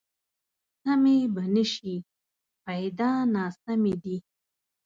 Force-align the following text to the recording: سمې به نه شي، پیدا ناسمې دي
سمې 0.83 1.17
به 1.33 1.43
نه 1.55 1.63
شي، 1.73 1.95
پیدا 2.65 3.11
ناسمې 3.35 3.93
دي 4.03 4.17